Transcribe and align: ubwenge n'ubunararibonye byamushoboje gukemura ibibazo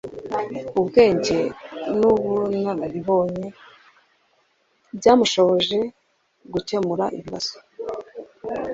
ubwenge 0.79 1.37
n'ubunararibonye 1.99 3.45
byamushoboje 4.97 5.79
gukemura 6.53 7.05
ibibazo 7.17 7.55